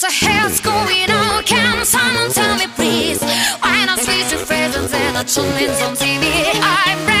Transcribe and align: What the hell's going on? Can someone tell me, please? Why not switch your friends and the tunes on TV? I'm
What 0.00 0.12
the 0.12 0.26
hell's 0.26 0.60
going 0.60 1.10
on? 1.10 1.42
Can 1.42 1.84
someone 1.84 2.30
tell 2.30 2.56
me, 2.56 2.68
please? 2.76 3.20
Why 3.20 3.84
not 3.84 3.98
switch 3.98 4.30
your 4.30 4.46
friends 4.46 4.76
and 4.76 4.86
the 5.16 5.24
tunes 5.24 5.82
on 5.82 5.96
TV? 5.96 6.52
I'm 6.62 7.17